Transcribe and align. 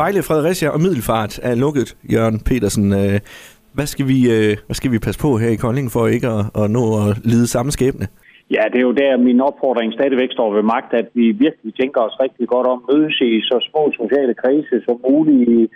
Vejle, 0.00 0.22
Fredericia 0.22 0.68
og 0.68 0.80
Middelfart 0.80 1.34
er 1.42 1.54
lukket, 1.54 1.88
Jørgen 2.12 2.38
Petersen. 2.48 2.86
Øh, 3.00 3.16
hvad 3.76 3.86
skal 3.92 4.06
vi, 4.12 4.18
øh, 4.36 4.52
hvad 4.66 4.76
skal 4.80 4.92
vi 4.94 4.98
passe 5.06 5.20
på 5.26 5.30
her 5.42 5.50
i 5.52 5.60
Kolding 5.64 5.88
for 5.94 6.06
ikke 6.06 6.28
at, 6.36 6.44
at 6.62 6.66
nå 6.76 6.84
at 7.02 7.10
lide 7.32 7.46
samme 7.54 7.70
skæbne? 7.76 8.06
Ja, 8.56 8.64
det 8.72 8.78
er 8.78 8.86
jo 8.90 8.94
der, 9.02 9.24
min 9.28 9.40
opfordring 9.48 9.88
stadigvæk 9.98 10.30
står 10.32 10.48
ved 10.56 10.64
magt, 10.74 10.90
at 11.00 11.08
vi 11.18 11.26
virkelig 11.44 11.70
tænker 11.80 12.00
os 12.06 12.16
rigtig 12.24 12.46
godt 12.54 12.66
om 12.72 12.78
mødes 12.90 13.16
i 13.30 13.32
så 13.50 13.56
små 13.68 13.82
sociale 14.00 14.34
krise 14.42 14.74
som 14.86 14.96
muligt. 15.08 15.70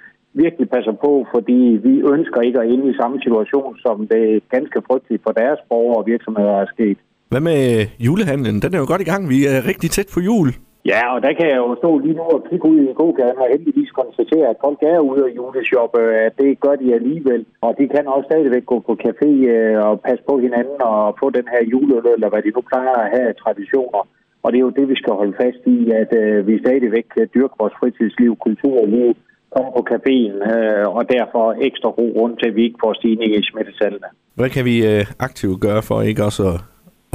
Virkelig 0.45 0.67
passer 0.75 0.95
på, 1.05 1.13
fordi 1.35 1.61
vi 1.87 1.95
ønsker 2.15 2.41
ikke 2.47 2.61
at 2.63 2.69
ende 2.73 2.87
i 2.91 2.99
samme 3.01 3.17
situation, 3.25 3.73
som 3.85 3.97
det 4.13 4.25
ganske 4.55 4.79
frygteligt 4.89 5.23
for 5.27 5.33
deres 5.41 5.61
borgere 5.71 5.99
og 6.01 6.07
virksomheder 6.13 6.55
er 6.63 6.67
sket. 6.75 6.99
Hvad 7.33 7.41
med 7.41 7.87
julehandlen? 8.07 8.63
Den 8.63 8.75
er 8.75 8.79
jo 8.79 8.87
godt 8.93 9.05
i 9.05 9.11
gang. 9.13 9.23
Vi 9.35 9.39
er 9.55 9.59
rigtig 9.71 9.91
tæt 9.91 10.09
på 10.15 10.21
jul. 10.21 10.49
Ja, 10.93 11.03
og 11.15 11.19
der 11.25 11.33
kan 11.39 11.47
jeg 11.53 11.59
jo 11.65 11.71
stå 11.83 11.91
lige 11.99 12.19
nu 12.21 12.25
og 12.37 12.41
kigge 12.49 12.69
ud 12.73 12.81
i 12.81 12.97
gågaden 13.01 13.39
og 13.45 13.49
heldigvis 13.53 13.91
konstatere, 14.01 14.47
at 14.53 14.63
folk 14.65 14.81
er 14.93 14.99
ude 15.11 15.23
af 15.29 15.35
juleshoppe, 15.39 16.01
at 16.27 16.33
det 16.41 16.61
gør 16.65 16.77
de 16.83 16.95
alligevel. 16.99 17.43
Og 17.67 17.71
de 17.79 17.85
kan 17.95 18.05
også 18.15 18.27
stadigvæk 18.31 18.67
gå 18.73 18.79
på 18.89 18.93
café 19.07 19.31
øh, 19.55 19.77
og 19.89 20.01
passe 20.07 20.23
på 20.29 20.35
hinanden 20.45 20.79
og 20.93 21.17
få 21.21 21.27
den 21.39 21.47
her 21.53 21.63
juleøl, 21.73 22.13
eller 22.17 22.31
hvad 22.33 22.43
de 22.43 22.51
nu 22.57 22.61
plejer 22.71 22.95
at 23.05 23.11
have 23.17 23.33
traditioner. 23.43 24.03
Og 24.43 24.49
det 24.53 24.59
er 24.59 24.67
jo 24.69 24.79
det, 24.79 24.87
vi 24.93 24.97
skal 25.03 25.13
holde 25.21 25.37
fast 25.43 25.63
i, 25.77 25.79
at 26.01 26.11
øh, 26.23 26.47
vi 26.49 26.55
stadigvæk 26.65 27.07
kan 27.17 27.27
dyrke 27.35 27.55
vores 27.61 27.75
fritidsliv, 27.81 28.33
kultur 28.47 28.77
og 28.83 28.89
liv, 28.89 29.09
komme 29.55 29.71
på 29.77 29.83
caféen, 29.93 30.37
øh, 30.53 30.97
og 30.97 31.03
derfor 31.17 31.45
ekstra 31.69 31.89
ro 31.99 32.07
rundt 32.21 32.39
til, 32.41 32.49
at 32.51 32.57
vi 32.57 32.63
ikke 32.65 32.79
får 32.85 32.93
stigning 33.01 33.31
i 33.39 33.43
smittetallene. 33.51 34.09
Hvad 34.35 34.51
kan 34.51 34.65
vi 34.65 34.77
øh, 34.93 35.05
aktivt 35.19 35.61
gøre 35.61 35.83
for 35.83 36.03
ikke 36.03 36.25
også 36.25 36.43
at, 36.53 36.59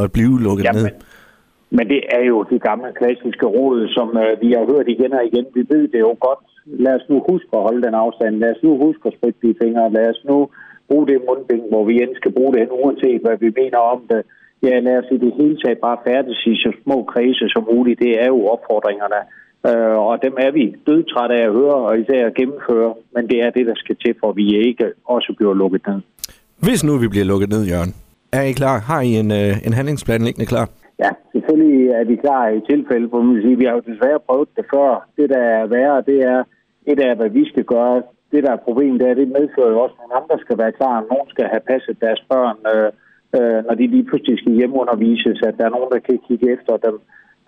at 0.04 0.12
blive 0.12 0.36
lukket 0.48 0.66
Jamen. 0.66 0.84
ned? 0.84 0.92
Men 1.78 1.86
det 1.94 2.02
er 2.18 2.24
jo 2.32 2.38
de 2.52 2.60
gamle 2.60 2.92
klassiske 3.00 3.46
råd, 3.56 3.80
som 3.96 4.08
øh, 4.24 4.32
vi 4.44 4.50
har 4.58 4.66
hørt 4.72 4.88
igen 4.96 5.14
og 5.18 5.24
igen. 5.30 5.46
Vi 5.58 5.64
ved 5.74 5.84
det 5.94 6.00
jo 6.08 6.14
godt. 6.28 6.44
Lad 6.86 6.94
os 7.00 7.10
nu 7.10 7.18
huske 7.32 7.52
at 7.58 7.66
holde 7.68 7.84
den 7.88 7.96
afstand. 8.04 8.34
Lad 8.44 8.52
os 8.56 8.64
nu 8.64 8.72
huske 8.86 9.04
at 9.08 9.16
spritte 9.18 9.40
de 9.44 9.60
fingre. 9.62 9.94
Lad 9.98 10.08
os 10.14 10.22
nu 10.30 10.38
bruge 10.90 11.08
det 11.08 11.26
mundbind, 11.28 11.66
hvor 11.72 11.84
vi 11.90 11.96
end 12.04 12.14
skal 12.16 12.32
bruge 12.38 12.54
det, 12.58 12.64
uanset 12.82 13.22
hvad 13.26 13.38
vi 13.44 13.50
mener 13.62 13.82
om 13.94 14.02
det. 14.12 14.22
Ja, 14.68 14.76
lad 14.88 14.98
os 15.02 15.10
i 15.16 15.18
det 15.26 15.34
hele 15.40 15.58
taget 15.62 15.80
bare 15.88 15.98
færdes 16.08 16.40
i 16.52 16.56
så 16.64 16.72
små 16.84 16.98
kredse 17.14 17.46
som 17.54 17.64
muligt. 17.74 18.00
Det 18.06 18.12
er 18.24 18.30
jo 18.36 18.40
opfordringerne. 18.56 19.22
Øh, 19.70 19.98
og 20.08 20.16
dem 20.26 20.34
er 20.46 20.52
vi 20.58 20.64
dødtrætte 20.88 21.36
af 21.40 21.46
at 21.48 21.54
høre 21.60 21.78
og 21.88 22.00
især 22.00 22.28
at 22.28 22.36
gennemføre. 22.40 22.94
Men 23.16 23.24
det 23.32 23.38
er 23.46 23.50
det, 23.58 23.66
der 23.66 23.78
skal 23.84 23.96
til, 24.04 24.14
for 24.20 24.30
at 24.30 24.36
vi 24.36 24.46
ikke 24.68 24.86
også 25.06 25.34
bliver 25.38 25.54
lukket 25.54 25.82
ned. 25.88 26.00
Hvis 26.66 26.84
nu 26.84 26.98
vi 26.98 27.08
bliver 27.08 27.26
lukket 27.26 27.50
ned, 27.50 27.64
Jørgen, 27.72 27.94
er 28.34 28.42
I 28.42 28.52
klar? 28.52 28.78
Har 28.80 29.02
I 29.02 29.12
en, 29.24 29.32
øh, 29.32 29.68
en 29.68 29.74
handlingsplan 29.74 30.22
liggende 30.22 30.46
klar? 30.46 30.70
Ja, 31.04 31.12
selvfølgelig 31.34 31.88
er 32.00 32.04
vi 32.04 32.16
klar 32.16 32.48
i 32.48 32.62
tilfælde, 32.72 33.08
hvor 33.08 33.22
man 33.22 33.42
sige, 33.42 33.58
vi 33.58 33.66
har 33.66 33.76
jo 33.76 33.90
desværre 33.92 34.26
prøvet 34.28 34.50
det 34.58 34.66
før. 34.74 35.08
Det, 35.18 35.30
der 35.30 35.42
er 35.58 35.66
værre, 35.76 36.08
det 36.10 36.20
er 36.34 36.44
et 36.92 37.00
af, 37.08 37.16
hvad 37.16 37.30
vi 37.30 37.44
skal 37.52 37.66
gøre. 37.76 38.04
Det, 38.32 38.44
der 38.46 38.52
er 38.54 38.66
problemet, 38.68 39.00
det 39.00 39.10
er, 39.10 39.14
det 39.14 39.28
medfører 39.38 39.72
jo 39.74 39.80
også, 39.84 39.96
at 39.96 40.02
nogle 40.02 40.18
andre 40.22 40.36
skal 40.40 40.58
være 40.58 40.78
klar. 40.80 40.96
Nogen 41.12 41.28
skal 41.34 41.46
have 41.54 41.64
passet 41.72 42.02
deres 42.06 42.22
børn, 42.32 42.58
øh, 42.74 42.90
øh, 43.38 43.60
når 43.66 43.76
de 43.80 43.88
lige 43.88 44.08
pludselig 44.10 44.38
skal 44.40 44.58
hjemmeundervises, 44.60 45.40
at 45.48 45.58
der 45.58 45.66
er 45.66 45.76
nogen, 45.76 45.92
der 45.94 46.00
kan 46.08 46.20
kigge 46.28 46.48
efter 46.56 46.74
dem. 46.86 46.96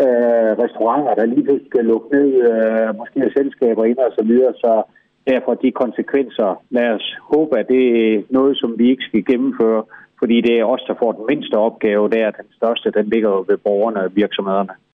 Øh, 0.03 0.51
restauranter, 0.63 1.13
der 1.15 1.25
lige 1.25 1.43
pludselig 1.45 1.71
skal 1.71 1.85
lukke 1.85 2.09
ned, 2.15 2.29
øh, 2.49 2.89
måske 2.99 3.19
selskaber 3.37 3.83
ind 3.85 3.97
og 3.97 4.11
så 4.17 4.23
videre. 4.29 4.53
Så 4.63 4.71
derfor 5.31 5.53
de 5.53 5.71
konsekvenser, 5.83 6.49
lad 6.77 6.89
os 6.97 7.07
håbe, 7.31 7.59
at 7.59 7.67
det 7.73 7.83
er 7.89 8.21
noget, 8.29 8.57
som 8.57 8.69
vi 8.79 8.85
ikke 8.91 9.07
skal 9.09 9.25
gennemføre 9.25 9.83
fordi 10.23 10.41
det 10.47 10.55
er 10.59 10.65
os, 10.73 10.83
der 10.87 10.95
får 11.01 11.11
den 11.11 11.25
mindste 11.31 11.55
opgave, 11.67 12.09
det 12.09 12.21
er 12.21 12.31
den 12.31 12.49
største, 12.59 12.91
den 12.97 13.05
ligger 13.13 13.31
ved 13.49 13.57
borgerne 13.57 13.99
og 14.03 14.15
virksomhederne. 14.15 14.73